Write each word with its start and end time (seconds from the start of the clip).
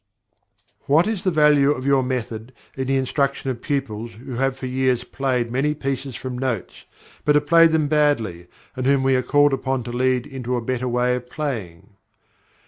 "What 0.87 1.05
is 1.05 1.23
the 1.23 1.29
value 1.29 1.69
of 1.69 1.85
your 1.85 2.01
method, 2.01 2.53
in 2.75 2.87
the 2.87 2.97
instruction 2.97 3.51
of 3.51 3.61
pupils 3.61 4.13
who 4.13 4.33
have 4.33 4.57
for 4.57 4.65
years 4.65 5.03
played 5.03 5.51
many 5.51 5.75
pieces 5.75 6.15
from 6.15 6.39
notes, 6.39 6.85
but 7.23 7.35
have 7.35 7.45
played 7.45 7.71
them 7.71 7.87
badly, 7.87 8.47
and 8.75 8.87
whom 8.87 9.03
we 9.03 9.15
are 9.15 9.21
called 9.21 9.53
upon 9.53 9.83
to 9.83 9.91
lead 9.91 10.25
into 10.25 10.55
a 10.55 10.59
better 10.61 10.87
way 10.87 11.13
of 11.15 11.29
playing?" 11.29 11.97